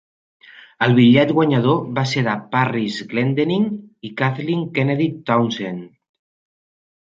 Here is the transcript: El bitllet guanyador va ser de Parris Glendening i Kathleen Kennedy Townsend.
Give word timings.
El 0.85 0.93
bitllet 0.99 1.33
guanyador 1.39 1.83
va 1.97 2.05
ser 2.11 2.23
de 2.27 2.33
Parris 2.55 2.97
Glendening 3.11 3.69
i 4.09 4.11
Kathleen 4.23 4.65
Kennedy 4.79 5.07
Townsend. 5.29 5.87